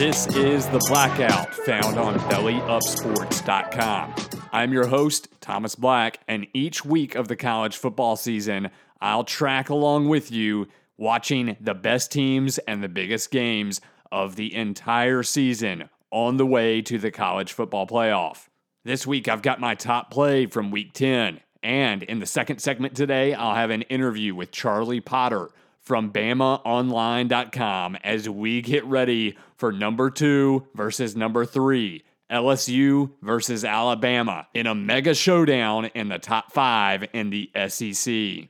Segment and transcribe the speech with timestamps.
[0.00, 4.14] This is The Blackout, found on bellyupsports.com.
[4.50, 9.68] I'm your host, Thomas Black, and each week of the college football season, I'll track
[9.68, 13.80] along with you watching the best teams and the biggest games
[14.12, 18.48] of the entire season on the way to the college football playoff.
[18.84, 21.40] This week, I've got my top play from week 10.
[21.62, 27.96] And in the second segment today, I'll have an interview with Charlie Potter from BamaOnline.com
[28.02, 32.04] as we get ready for number two versus number three.
[32.30, 38.48] LSU versus Alabama in a mega showdown in the top five in the SEC.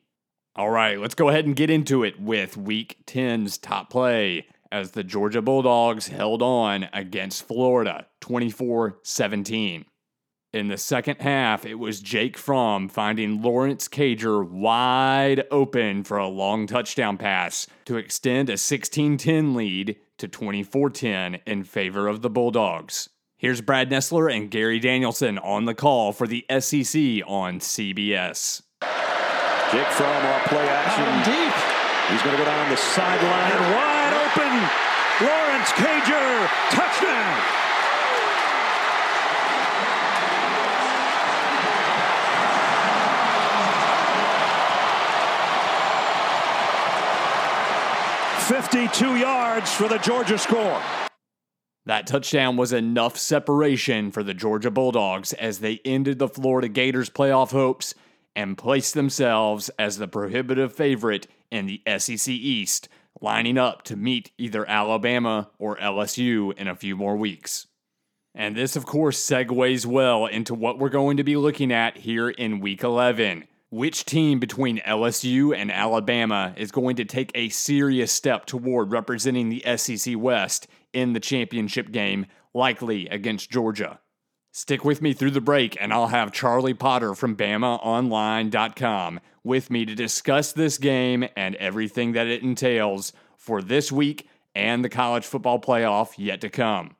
[0.54, 4.92] All right, let's go ahead and get into it with Week 10's top play as
[4.92, 9.84] the Georgia Bulldogs held on against Florida 24 17.
[10.52, 16.26] In the second half, it was Jake Fromm finding Lawrence Cager wide open for a
[16.26, 22.22] long touchdown pass to extend a 16 10 lead to 24 10 in favor of
[22.22, 23.08] the Bulldogs.
[23.36, 28.62] Here's Brad Nessler and Gary Danielson on the call for the SEC on CBS.
[29.70, 31.32] Jake Fromm off play action.
[31.32, 31.54] deep.
[32.10, 33.99] He's going to go down the sideline wide
[34.30, 34.68] open.
[35.20, 37.42] Lawrence Cager, touchdown.
[48.46, 50.82] Fifty-two yards for the Georgia score.
[51.86, 57.10] That touchdown was enough separation for the Georgia Bulldogs as they ended the Florida Gators
[57.10, 57.94] playoff hopes
[58.36, 62.88] and placed themselves as the prohibitive favorite in the SEC East,
[63.20, 67.66] lining up to meet either Alabama or LSU in a few more weeks.
[68.34, 72.30] And this, of course, segues well into what we're going to be looking at here
[72.30, 73.44] in Week 11.
[73.70, 79.48] Which team between LSU and Alabama is going to take a serious step toward representing
[79.48, 84.00] the SEC West in the championship game, likely against Georgia?
[84.52, 89.84] Stick with me through the break, and I'll have Charlie Potter from BamaOnline.com with me
[89.84, 95.24] to discuss this game and everything that it entails for this week and the college
[95.24, 96.96] football playoff yet to come.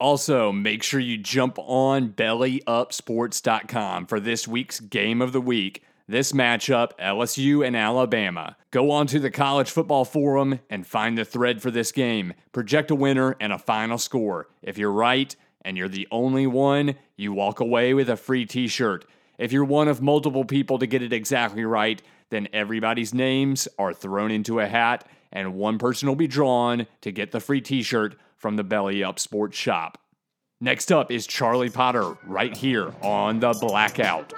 [0.00, 5.82] Also, make sure you jump on BellyUpSports.com for this week's game of the week.
[6.06, 8.56] This matchup, LSU and Alabama.
[8.70, 12.34] Go on to the College Football Forum and find the thread for this game.
[12.52, 14.48] Project a winner and a final score.
[14.62, 15.34] If you're right,
[15.64, 19.04] and you're the only one, you walk away with a free t shirt.
[19.38, 23.92] If you're one of multiple people to get it exactly right, then everybody's names are
[23.92, 27.82] thrown into a hat, and one person will be drawn to get the free t
[27.82, 29.98] shirt from the Belly Up Sports Shop.
[30.60, 34.32] Next up is Charlie Potter right here on The Blackout.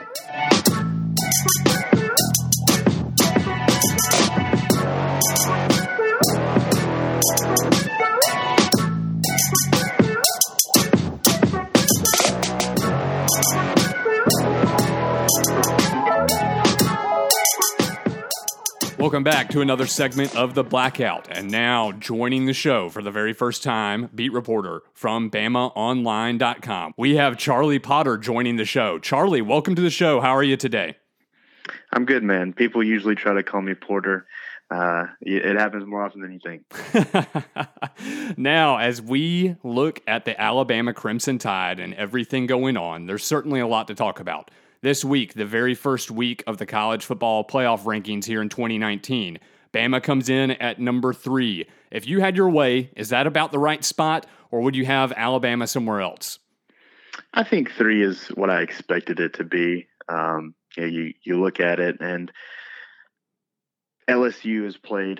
[18.98, 21.28] Welcome back to another segment of The Blackout.
[21.30, 26.94] And now joining the show for the very first time, beat reporter from BamaOnline.com.
[26.96, 28.98] We have Charlie Potter joining the show.
[28.98, 30.22] Charlie, welcome to the show.
[30.22, 30.96] How are you today?
[31.92, 32.54] I'm good, man.
[32.54, 34.26] People usually try to call me Porter.
[34.70, 38.38] Uh, it happens more often than you think.
[38.38, 43.60] now, as we look at the Alabama Crimson Tide and everything going on, there's certainly
[43.60, 44.50] a lot to talk about.
[44.86, 49.40] This week, the very first week of the college football playoff rankings here in 2019,
[49.74, 51.66] Bama comes in at number three.
[51.90, 55.12] If you had your way, is that about the right spot, or would you have
[55.16, 56.38] Alabama somewhere else?
[57.34, 59.88] I think three is what I expected it to be.
[60.08, 62.30] Um, you, you you look at it, and
[64.08, 65.18] LSU has played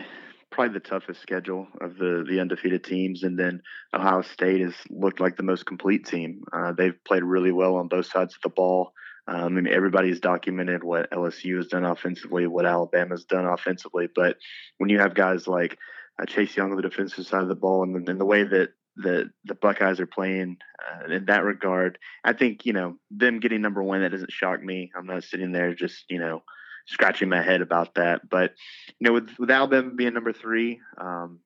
[0.53, 5.19] probably the toughest schedule of the the undefeated teams, and then Ohio State has looked
[5.19, 6.45] like the most complete team.
[6.53, 8.93] Uh, they've played really well on both sides of the ball.
[9.29, 14.37] Um, I mean, everybody's documented what LSU has done offensively, what Alabama's done offensively, but
[14.79, 15.79] when you have guys like
[16.21, 18.71] uh, Chase Young on the defensive side of the ball, and, and the way that
[18.97, 23.61] the the Buckeyes are playing uh, in that regard, I think you know them getting
[23.61, 24.91] number one that doesn't shock me.
[24.97, 26.43] I'm not sitting there just you know
[26.87, 28.29] scratching my head about that.
[28.29, 28.53] But
[28.99, 31.41] you know, with with Alabama being number three, um,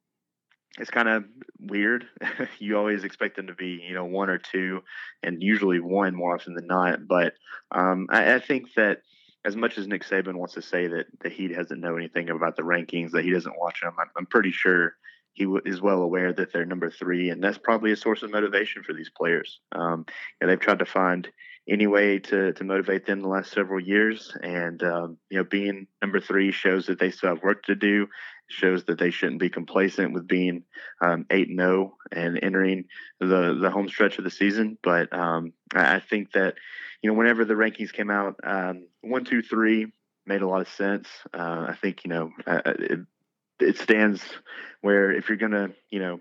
[0.78, 1.24] it's kind of
[1.58, 2.06] weird.
[2.58, 4.82] you always expect them to be, you know, one or two,
[5.22, 7.06] and usually one more often than not.
[7.06, 7.34] But
[7.72, 9.02] um, I, I, think that
[9.44, 12.56] as much as Nick Saban wants to say that, that he doesn't know anything about
[12.56, 14.94] the rankings, that he doesn't watch them, I'm, I'm pretty sure
[15.32, 18.30] he w- is well aware that they're number three, and that's probably a source of
[18.30, 19.60] motivation for these players.
[19.72, 20.06] Um,
[20.40, 21.28] and they've tried to find
[21.68, 24.36] any way to, to motivate them the last several years.
[24.42, 28.08] And, um, you know, being number three shows that they still have work to do,
[28.50, 30.64] shows that they shouldn't be complacent with being
[31.00, 32.84] um, 8 um, 0 and entering
[33.20, 34.78] the, the home stretch of the season.
[34.82, 36.54] But um, I think that,
[37.02, 39.86] you know, whenever the rankings came out, um, one, two, three
[40.26, 41.08] made a lot of sense.
[41.32, 43.00] Uh, I think, you know, uh, uh, it,
[43.60, 44.22] it stands
[44.80, 46.20] where if you're to, you know,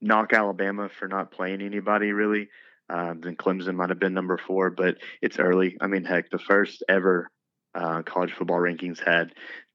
[0.00, 2.48] knock Alabama for not playing anybody really,
[2.90, 5.76] um, then Clemson might have been number four, but it's early.
[5.80, 7.30] I mean, heck, the first ever
[7.74, 9.32] uh, college football rankings had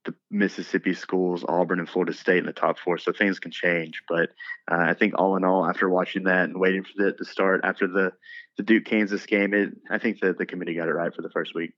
[0.10, 4.02] the Mississippi schools, Auburn and Florida State in the top four, so things can change.
[4.08, 4.30] But
[4.72, 7.62] uh, I think all in all, after watching that and waiting for it to start
[7.64, 8.12] after the
[8.58, 11.30] the Duke Kansas game, it I think that the committee got it right for the
[11.30, 11.74] first week.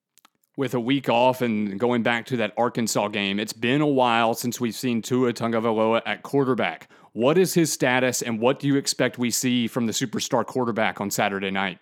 [0.57, 4.33] With a week off and going back to that Arkansas game, it's been a while
[4.33, 6.89] since we've seen Tua Tagovailoa at quarterback.
[7.13, 11.01] What is his status, and what do you expect we see from the superstar quarterback
[11.01, 11.79] on Saturday night?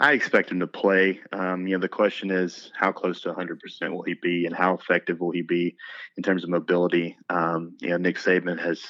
[0.00, 1.20] I expect him to play.
[1.30, 3.58] Um, you know, the question is how close to 100%
[3.92, 5.76] will he be, and how effective will he be
[6.16, 7.18] in terms of mobility?
[7.28, 8.82] Um, you know, Nick Saban has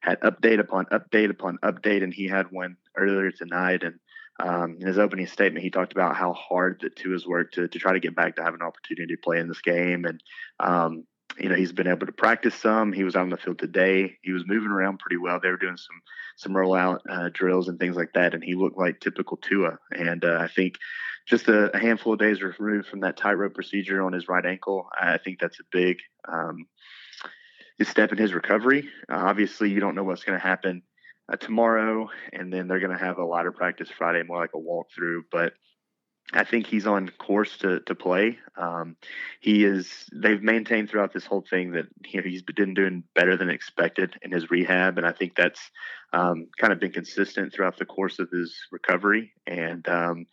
[0.00, 3.82] had update upon update upon update, and he had one earlier tonight.
[3.82, 3.98] And
[4.38, 7.66] um, in his opening statement, he talked about how hard that Tua has worked to,
[7.66, 10.04] to try to get back to have an opportunity to play in this game.
[10.04, 10.22] And
[10.60, 11.04] um,
[11.36, 12.92] you know, he's been able to practice some.
[12.92, 14.18] He was out on the field today.
[14.22, 15.40] He was moving around pretty well.
[15.42, 16.00] They were doing some
[16.36, 19.78] some rollout uh, drills and things like that, and he looked like typical Tua.
[19.92, 20.78] And uh, I think
[21.26, 24.88] just a, a, handful of days removed from that tightrope procedure on his right ankle,
[24.98, 25.98] I think that's a big
[26.28, 26.66] um,
[27.82, 28.88] step in his recovery.
[29.10, 30.82] Uh, obviously, you don't know what's going to happen
[31.32, 34.58] uh, tomorrow, and then they're going to have a lighter practice Friday, more like a
[34.58, 35.22] walkthrough.
[35.30, 35.54] But
[36.32, 38.38] I think he's on course to to play.
[38.56, 38.96] Um,
[39.40, 40.08] he is.
[40.12, 44.14] They've maintained throughout this whole thing that you know, he's been doing better than expected
[44.22, 45.60] in his rehab, and I think that's
[46.12, 49.32] um, kind of been consistent throughout the course of his recovery.
[49.46, 50.26] And um,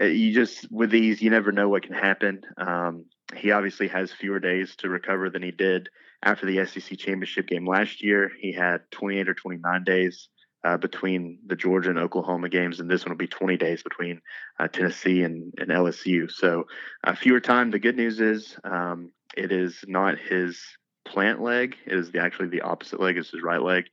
[0.00, 2.42] uh, you just with these, you never know what can happen.
[2.58, 5.88] Um, he obviously has fewer days to recover than he did
[6.22, 8.30] after the SEC championship game last year.
[8.38, 10.28] He had 28 or 29 days
[10.64, 14.20] uh, between the Georgia and Oklahoma games, and this one will be 20 days between
[14.58, 16.30] uh, Tennessee and, and, LSU.
[16.30, 16.66] So
[17.04, 17.70] uh, fewer time.
[17.70, 20.60] The good news is um, it is not his
[21.04, 23.16] plant leg; it is the, actually the opposite leg.
[23.16, 23.84] It's his right leg,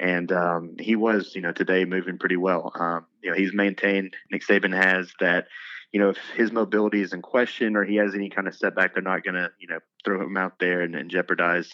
[0.00, 2.72] and um, he was, you know, today moving pretty well.
[2.78, 4.14] Um, you know, he's maintained.
[4.30, 5.46] Nick Saban has that.
[5.92, 8.92] You know, if his mobility is in question or he has any kind of setback,
[8.92, 11.72] they're not going to, you know, throw him out there and, and jeopardize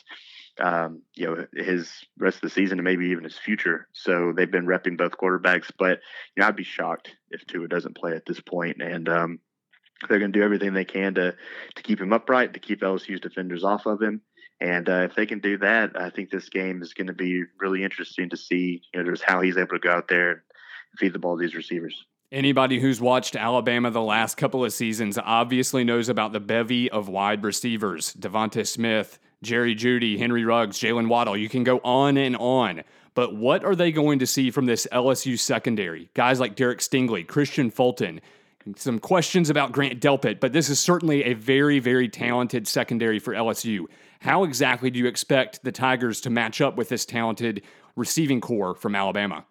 [0.59, 3.89] um, you know, his rest of the season and maybe even his future.
[3.93, 6.01] So they've been repping both quarterbacks, but
[6.37, 8.83] you know, I'd be shocked if Tua doesn't play at this point.
[8.83, 9.39] And um,
[10.09, 11.35] they're going to do everything they can to
[11.77, 14.21] to keep him upright, to keep LSU's defenders off of him.
[14.61, 17.43] And uh, if they can do that, I think this game is going to be
[17.59, 18.83] really interesting to see.
[18.93, 20.41] You know, just how he's able to go out there and
[20.99, 22.05] feed the ball to these receivers.
[22.31, 27.09] Anybody who's watched Alabama the last couple of seasons obviously knows about the bevy of
[27.09, 31.37] wide receivers DeVonta Smith, Jerry Jeudy, Henry Ruggs, Jaylen Waddle.
[31.37, 32.83] You can go on and on.
[33.15, 36.09] But what are they going to see from this LSU secondary?
[36.15, 38.21] Guys like Derek Stingley, Kristian Fulton,
[38.77, 43.35] some questions about Grant Delpit, but this is certainly a very, very talented secondary for
[43.35, 43.87] LSU.
[44.21, 47.63] How exactly do you expect the Tigers to match up with this talented
[47.97, 49.45] receiving corps from Alabama?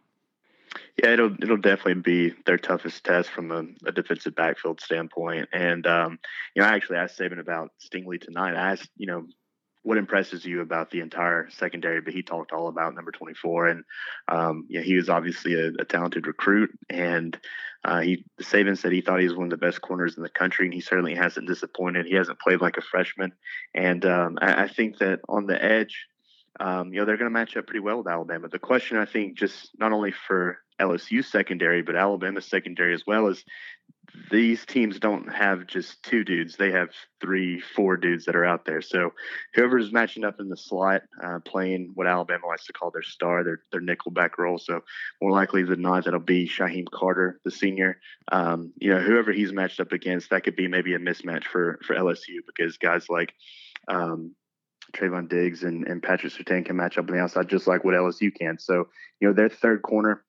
[0.97, 5.49] Yeah, it'll it'll definitely be their toughest test from a, a defensive backfield standpoint.
[5.51, 6.19] And um,
[6.55, 8.55] you know, actually, I actually asked Saban about Stingley tonight.
[8.55, 9.25] I asked, you know,
[9.83, 13.67] what impresses you about the entire secondary, but he talked all about number 24.
[13.67, 13.83] And
[14.27, 16.69] um, yeah, he was obviously a, a talented recruit.
[16.89, 17.37] And
[17.83, 20.29] uh, he Saban said he thought he was one of the best corners in the
[20.29, 22.05] country, and he certainly hasn't disappointed.
[22.05, 23.33] He hasn't played like a freshman.
[23.73, 26.05] And um, I, I, think that on the edge,
[26.59, 28.49] um, you know, they're going to match up pretty well with Alabama.
[28.49, 33.27] The question, I think, just not only for LSU secondary, but Alabama secondary as well,
[33.27, 33.43] is
[34.29, 38.65] these teams don't have just two dudes; they have three, four dudes that are out
[38.65, 38.81] there.
[38.81, 39.13] So
[39.53, 43.43] whoever's matching up in the slot, uh, playing what Alabama likes to call their star,
[43.43, 44.57] their their nickelback role.
[44.57, 44.81] So
[45.21, 47.99] more likely than not, that'll be Shyheim Carter, the senior.
[48.31, 51.79] Um, you know, whoever he's matched up against, that could be maybe a mismatch for
[51.85, 53.33] for LSU because guys like.
[53.87, 54.35] Um,
[54.93, 57.93] Trevon Diggs and, and Patrick Surtain can match up on the outside just like what
[57.93, 58.57] LSU can.
[58.59, 58.89] So,
[59.21, 60.23] you know, their third corner,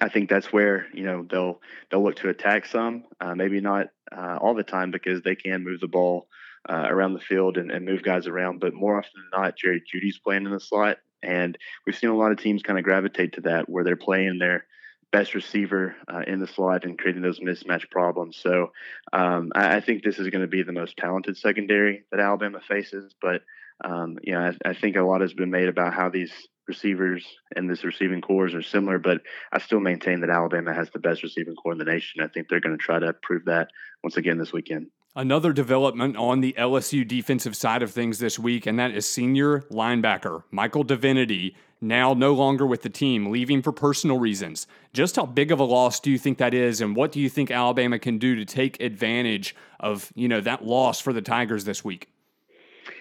[0.00, 3.88] I think that's where you know they'll they'll look to attack some, uh, maybe not
[4.10, 6.28] uh, all the time because they can move the ball
[6.68, 8.60] uh, around the field and, and, move guys around.
[8.60, 12.16] But more often than not, Jerry Jeudy's playing in the slot, and we've seen a
[12.16, 14.64] lot of teams kind of gravitate to that where they're playing their
[15.10, 18.38] best receiver uh, in the slot and creating those mismatch problems.
[18.38, 18.72] So
[19.12, 22.60] um, I, I, think this is going to be the most talented secondary that Alabama
[22.66, 23.42] faces, but
[23.84, 26.32] um, you know, I, I, think a lot has been made about how these
[26.66, 30.98] receivers and this receiving cores are similar, but I still maintain that Alabama has the
[30.98, 32.22] best receiving corps in the nation.
[32.22, 33.70] I think they're going to try to prove that
[34.02, 34.88] once again this weekend.
[35.14, 39.60] Another development on the LSU defensive side of things this week, and that is senior
[39.70, 44.66] linebacker Michael Divinity, now no longer with the team, leaving for personal reasons.
[44.94, 47.28] Just how big of a loss do you think that is, and what do you
[47.28, 51.64] think Alabama can do to take advantage of you know that loss for the Tigers
[51.64, 52.08] this week?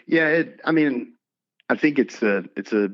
[0.05, 1.13] Yeah, it, I mean,
[1.69, 2.89] I think it's a it's a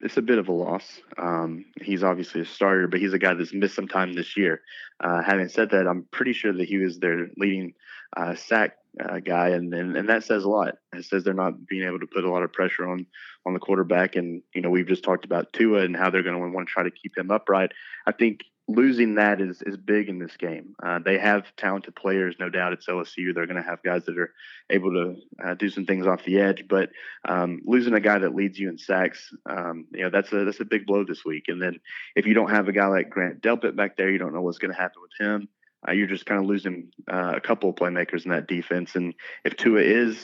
[0.00, 1.00] it's a bit of a loss.
[1.18, 4.62] Um, he's obviously a starter, but he's a guy that's missed some time this year.
[4.98, 7.74] Uh, having said that, I'm pretty sure that he was their leading
[8.16, 10.76] uh, sack uh, guy, and, and and that says a lot.
[10.92, 13.06] It says they're not being able to put a lot of pressure on
[13.46, 16.34] on the quarterback, and you know we've just talked about Tua and how they're going
[16.34, 17.72] to want to try to keep him upright.
[18.06, 18.40] I think
[18.70, 20.74] losing that is is big in this game.
[20.82, 22.72] Uh, they have talented players, no doubt.
[22.72, 24.32] It's LSU; they're going to have guys that are
[24.68, 26.66] able to uh, do some things off the edge.
[26.68, 26.90] But
[27.24, 30.60] um, losing a guy that leads you in sacks, um, you know, that's a that's
[30.60, 31.44] a big blow this week.
[31.48, 31.80] And then
[32.14, 34.58] if you don't have a guy like Grant Delpit back there, you don't know what's
[34.58, 35.48] going to happen with him.
[35.86, 38.96] Uh, you're just kind of losing uh, a couple of playmakers in that defense.
[38.96, 40.18] And if Tua is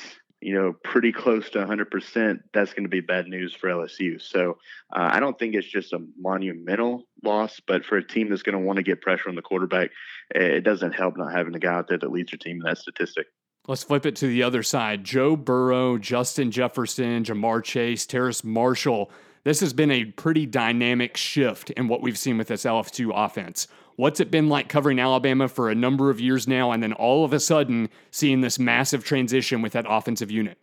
[0.47, 4.23] you know, pretty close to 100%, that's going to be bad news for LSU.
[4.23, 4.59] So
[4.95, 8.57] uh, I don't think it's just a monumental loss, but for a team that's going
[8.57, 9.91] to want to get pressure on the quarterback,
[10.31, 12.79] it doesn't help not having a guy out there that leads your team in that
[12.79, 13.27] statistic.
[13.67, 15.03] Let's flip it to the other side.
[15.03, 19.11] Joe Burrow, Justin Jefferson, Ja'Marr Chase, Terrace Marshall.
[19.43, 23.67] This has been a pretty dynamic shift in what we've seen with this LSU offense.
[23.97, 27.25] What's it been like covering Alabama for a number of years now, and then all
[27.25, 30.59] of a sudden seeing this massive transition with that offensive unit?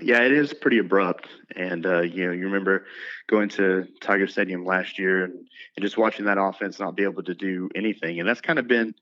[0.00, 2.86] Yeah, it is pretty abrupt, and uh, you know, you remember
[3.28, 7.24] going to Tiger Stadium last year and, and, just watching that offense not be able
[7.24, 8.94] to do anything, and that's kind of been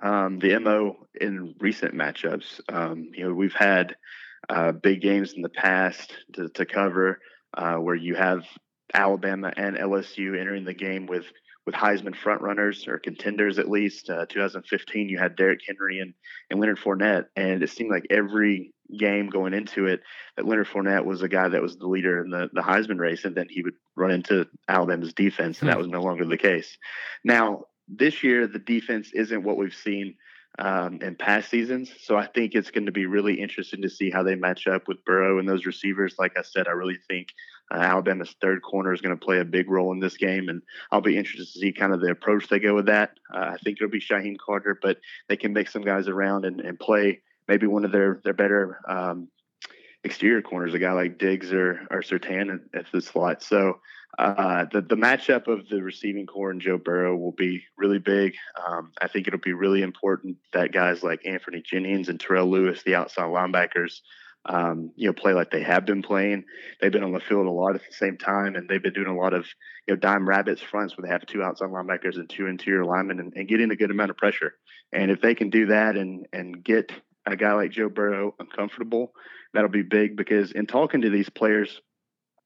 [0.00, 2.60] um, the mo in recent matchups.
[2.68, 3.96] Um, you know, we've had
[4.48, 7.20] uh, big games in the past to, to cover
[7.54, 8.44] uh, where you have
[8.92, 11.24] Alabama and LSU entering the game with
[11.66, 14.10] with Heisman frontrunners or contenders at least.
[14.10, 16.14] Uh, 2015, you had Derrick Henry and,
[16.50, 20.02] and Leonard Fournette, and it seemed like every game going into it
[20.36, 23.24] that Leonard Fournette was a guy that was the leader in the, the Heisman race,
[23.24, 25.82] and then he would run into Alabama's defense, and that hmm.
[25.82, 26.76] was no longer the case.
[27.24, 30.16] Now, this year, the defense isn't what we've seen
[30.58, 31.90] um, in past seasons.
[32.00, 34.86] So I think it's going to be really interesting to see how they match up
[34.88, 36.14] with Burrow and those receivers.
[36.18, 37.28] Like I said, I really think
[37.72, 40.62] uh, Alabama's third corner is going to play a big role in this game, and
[40.90, 43.12] I'll be interested to see kind of the approach they go with that.
[43.32, 46.60] Uh, I think it'll be Shyheim Carter, but they can make some guys around and,
[46.60, 49.28] and play maybe one of their their better um,
[50.02, 53.42] exterior corners, a guy like Diggs or or Surtain at the slot.
[53.42, 53.80] So
[54.18, 58.34] uh, the the matchup of the receiving corps and Joe Burrow will be really big.
[58.66, 62.82] Um, I think it'll be really important that guys like Anfernee Jennings and Terrell Lewis,
[62.82, 64.00] the outside linebackers,
[64.46, 66.44] um, you know, play like they have been playing.
[66.80, 69.08] They've been on the field a lot at the same time, and they've been doing
[69.08, 69.46] a lot of,
[69.86, 73.20] you know, dime rabbits fronts where they have two outside linebackers and two interior linemen
[73.20, 74.54] and, and getting a good amount of pressure.
[74.92, 76.92] And if they can do that and and get
[77.26, 79.12] a guy like Joe Burrow uncomfortable,
[79.54, 81.80] that'll be big because in talking to these players,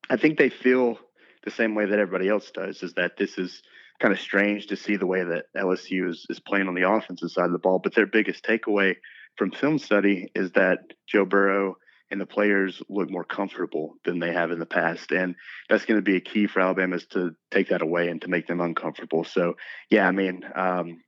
[0.08, 0.98] I think they feel
[1.44, 3.62] the same way that everybody else does is that this is
[4.00, 7.30] kind of strange to see the way that LSU is, is playing on the offensive
[7.30, 7.80] side of the ball.
[7.82, 8.94] But their biggest takeaway
[9.36, 10.78] from film study is that
[11.08, 11.76] Joe Burrow
[12.10, 15.12] and the players look more comfortable than they have in the past.
[15.12, 15.34] And
[15.68, 18.28] that's going to be a key for Alabama is to take that away and to
[18.28, 19.24] make them uncomfortable.
[19.24, 19.54] So,
[19.90, 21.00] yeah, I mean, um,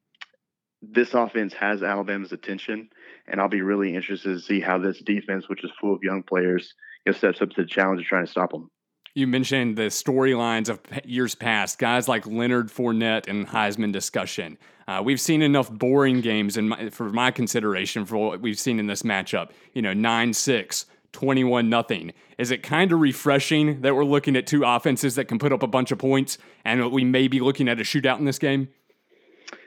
[0.83, 2.89] this offense has Alabama's attention,
[3.27, 6.23] and I'll be really interested to see how this defense, which is full of young
[6.23, 8.71] players, you know, steps up to the challenge of trying to stop them.
[9.13, 14.57] You mentioned the storylines of years past, guys like Leonard Fournette and Heisman discussion.
[14.87, 18.79] Uh, we've seen enough boring games in my, for my consideration for what we've seen
[18.79, 19.51] in this matchup.
[19.75, 22.13] You know, 9 6, 21 nothing.
[22.39, 25.65] Is it kind of refreshing that we're looking at two offenses that can put up
[25.65, 28.69] a bunch of points and we may be looking at a shootout in this game?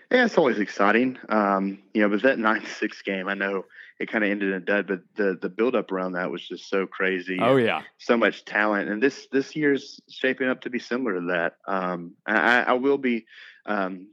[0.09, 1.17] Yeah, it's always exciting.
[1.27, 3.65] Um, you know, but that 9 6 game, I know
[4.00, 6.47] it kind of ended in a dud, but the the build up around that was
[6.47, 7.38] just so crazy.
[7.41, 11.27] Oh yeah, so much talent, and this this year's shaping up to be similar to
[11.27, 11.53] that.
[11.67, 13.25] Um, I, I will be.
[13.65, 14.07] Um,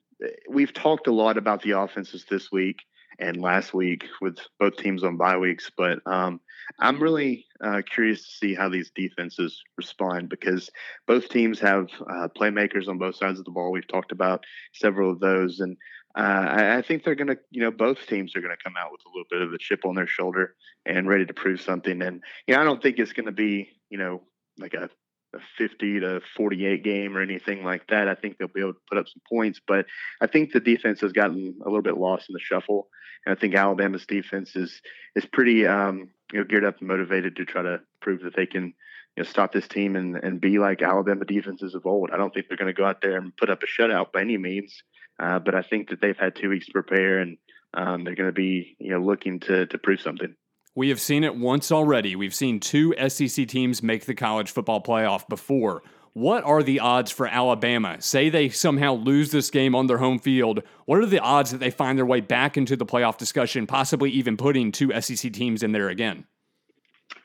[0.48, 2.82] we've talked a lot about the offenses this week
[3.18, 6.40] and last week with both teams on bye weeks, but um,
[6.78, 10.70] I'm really uh, curious to see how these defenses respond because
[11.06, 13.72] both teams have uh, playmakers on both sides of the ball.
[13.72, 15.76] We've talked about several of those, and
[16.16, 18.90] uh, I, think they're going to, you know, both teams are going to come out
[18.90, 22.02] with a little bit of a chip on their shoulder and ready to prove something.
[22.02, 24.22] And you know, I don't think it's going to be, you know,
[24.58, 24.90] like a,
[25.34, 28.08] a 50 to 48 game or anything like that.
[28.08, 29.86] I think they'll be able to put up some points, but
[30.20, 32.88] I think the defense has gotten a little bit lost in the shuffle.
[33.24, 34.80] And I think Alabama's defense is
[35.14, 38.46] is pretty, um, you know, geared up and motivated to try to prove that they
[38.46, 38.74] can
[39.16, 42.10] you know, stop this team and, and be like Alabama defenses of old.
[42.12, 44.22] I don't think they're going to go out there and put up a shutout by
[44.22, 44.82] any means,
[45.20, 47.36] uh, but I think that they've had two weeks to prepare and
[47.74, 50.34] um, they're going to be you know looking to to prove something.
[50.74, 52.16] We have seen it once already.
[52.16, 55.82] We've seen two SEC teams make the college football playoff before.
[56.12, 58.00] What are the odds for Alabama?
[58.00, 60.62] Say they somehow lose this game on their home field.
[60.86, 64.10] What are the odds that they find their way back into the playoff discussion, possibly
[64.10, 66.24] even putting two SEC teams in there again?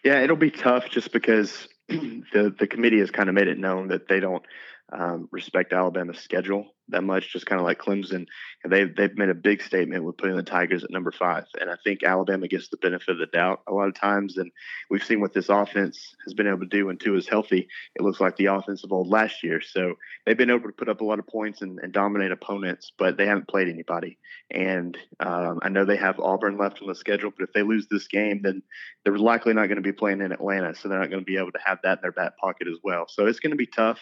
[0.03, 3.87] Yeah, it'll be tough just because the the committee has kind of made it known
[3.87, 4.43] that they don't
[4.91, 8.27] um, respect Alabama's schedule that much, just kind of like Clemson.
[8.63, 11.69] And they've they've made a big statement with putting the Tigers at number five, and
[11.69, 14.37] I think Alabama gets the benefit of the doubt a lot of times.
[14.37, 14.51] And
[14.89, 17.67] we've seen what this offense has been able to do when Tua is healthy.
[17.95, 19.61] It looks like the offense of old last year.
[19.61, 22.91] So they've been able to put up a lot of points and, and dominate opponents,
[22.97, 24.19] but they haven't played anybody.
[24.51, 27.87] And um, I know they have Auburn left on the schedule, but if they lose
[27.89, 28.61] this game, then
[29.03, 31.37] they're likely not going to be playing in Atlanta, so they're not going to be
[31.37, 33.05] able to have that in their back pocket as well.
[33.07, 33.99] So it's going to be tough.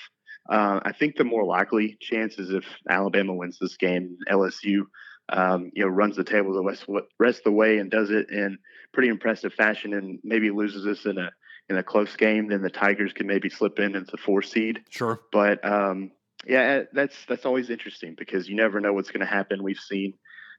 [0.49, 4.81] Uh, I think the more likely chance is if Alabama wins this game, LSU,
[5.29, 6.85] um, you know, runs the table the rest,
[7.17, 8.57] rest of the way and does it in
[8.93, 11.31] pretty impressive fashion, and maybe loses this in a
[11.69, 14.81] in a close game, then the Tigers can maybe slip in as into four seed.
[14.89, 16.11] Sure, but um,
[16.45, 19.63] yeah, that's that's always interesting because you never know what's going to happen.
[19.63, 20.13] We've seen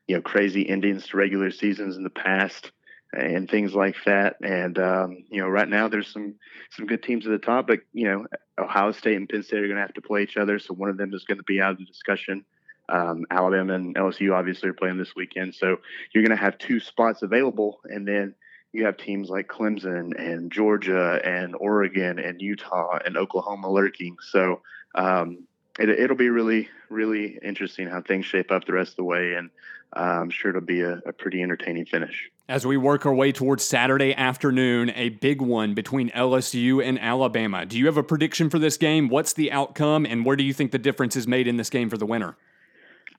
[0.06, 2.72] you know crazy endings to regular seasons in the past
[3.12, 4.36] and things like that.
[4.42, 6.34] And um, you know, right now there's some
[6.70, 8.26] some good teams at the top, but you know,
[8.58, 10.90] Ohio State and Penn State are going to have to play each other, so one
[10.90, 12.44] of them is going to be out of the discussion.
[12.88, 15.78] Um, Alabama and LSU obviously are playing this weekend, so
[16.12, 18.34] you're going to have two spots available, and then
[18.72, 24.16] you have teams like Clemson and Georgia and Oregon and Utah and Oklahoma lurking.
[24.20, 24.62] So
[24.96, 25.44] um,
[25.78, 29.34] it, will be really, really interesting how things shape up the rest of the way,
[29.34, 29.50] and
[29.96, 32.30] uh, I'm sure it'll be a, a pretty entertaining finish.
[32.46, 37.64] As we work our way towards Saturday afternoon, a big one between LSU and Alabama.
[37.64, 39.08] Do you have a prediction for this game?
[39.08, 41.88] What's the outcome, and where do you think the difference is made in this game
[41.88, 42.36] for the winner?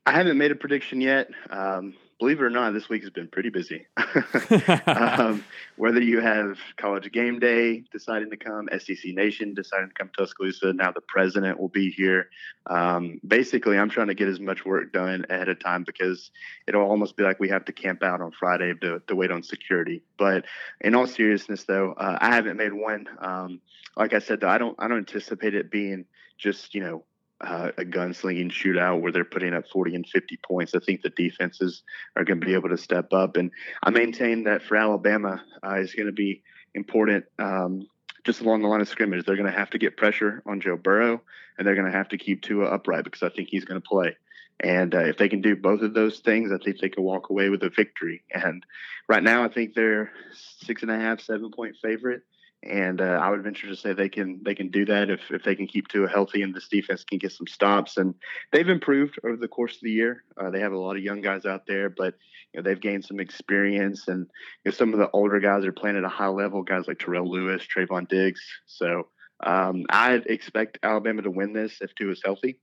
[0.06, 1.32] I haven't made a prediction yet.
[1.50, 3.86] Um, believe it or not, this week has been pretty busy.
[4.88, 5.43] um,
[5.75, 10.23] whether you have College Game Day deciding to come, SEC Nation deciding to come to
[10.23, 12.30] Tuscaloosa, now the president will be here.
[12.67, 16.32] Um, basically, I'm trying to get as much work done ahead of time because
[16.67, 19.43] it'll almost be like we have to camp out on Friday to, to wait on
[19.43, 20.01] security.
[20.17, 20.45] But
[20.82, 23.08] in all seriousness, though, uh, I haven't made one.
[23.19, 23.62] Um,
[23.97, 26.06] like I said, though, I don't I don't anticipate it being
[26.38, 27.04] just you know
[27.41, 30.74] uh, a gunslinging shootout where they're putting up 40 and 50 points.
[30.74, 31.84] I think the defenses
[32.15, 33.38] are going to be able to step up.
[33.38, 33.52] And
[33.84, 36.43] I maintain that for Alabama uh, is going to be
[36.74, 37.88] important um,
[38.24, 39.26] just along the line of scrimmage.
[39.26, 41.21] They're going to have to get pressure on Joe Burrow
[41.58, 43.88] and they're going to have to keep Tua upright because I think he's going to
[43.88, 44.15] play.
[44.62, 47.30] And uh, if they can do both of those things, I think they can walk
[47.30, 48.24] away with a victory.
[48.34, 48.65] And
[49.10, 52.21] right now, I think they're six and a half, seven point favorite
[52.65, 55.43] and uh, I would venture to say they can they can do that if, if
[55.43, 57.97] they can keep Tua healthy and this defense can get some stops.
[57.97, 58.15] And
[58.51, 60.23] they've improved over the course of the year.
[60.38, 62.15] Uh, they have a lot of young guys out there, but
[62.54, 64.28] you know, they've gained some experience, and
[64.63, 66.63] you know, some of the older guys are playing at a high level.
[66.63, 68.41] Guys like Terrell Lewis, Trevon Diggs.
[68.65, 69.08] So
[69.43, 72.60] um, I'd expect Alabama to win this if Tua is healthy.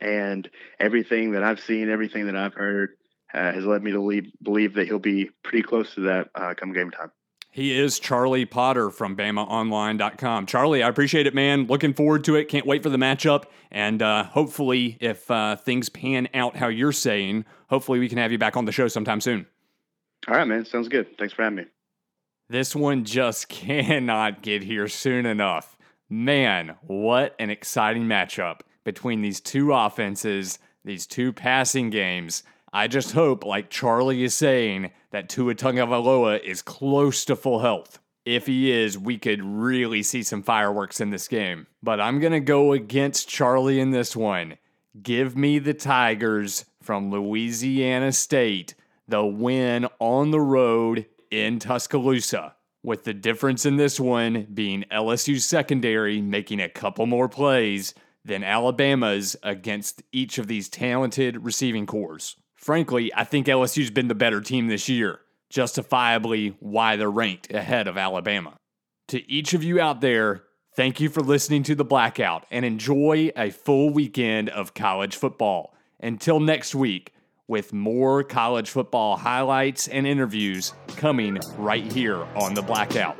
[0.00, 2.90] And everything that I've seen, everything that I've heard,
[3.32, 6.54] uh, has led me to believe, believe that he'll be pretty close to that uh,
[6.54, 7.10] come game time.
[7.52, 10.46] He is Charlie Potter from BamaOnline.com.
[10.46, 11.66] Charlie, I appreciate it, man.
[11.66, 12.44] Looking forward to it.
[12.44, 13.44] Can't wait for the matchup.
[13.72, 18.30] And uh, hopefully, if uh, things pan out how you're saying, hopefully we can have
[18.30, 19.46] you back on the show sometime soon.
[20.28, 20.64] All right, man.
[20.64, 21.18] Sounds good.
[21.18, 21.64] Thanks for having me.
[22.48, 25.76] This one just cannot get here soon enough.
[26.08, 32.44] Man, what an exciting matchup between these two offenses, these two passing games.
[32.72, 37.98] I just hope, like Charlie is saying, that Tua Tagovailoa is close to full health.
[38.24, 41.66] If he is, we could really see some fireworks in this game.
[41.82, 44.58] But I'm going to go against Charlie in this one.
[45.02, 48.74] Give me the Tigers from Louisiana State,
[49.08, 55.44] the win on the road in Tuscaloosa, with the difference in this one being LSU's
[55.44, 57.94] secondary making a couple more plays
[58.24, 64.14] than Alabama's against each of these talented receiving corps frankly, I think LSU's been the
[64.14, 68.54] better team this year, justifiably why they're ranked ahead of Alabama.
[69.08, 70.44] To each of you out there,
[70.76, 75.74] thank you for listening to The Blackout and enjoy a full weekend of college football.
[75.98, 77.12] Until next week,
[77.48, 83.18] with more college football highlights and interviews coming right here on The Blackout.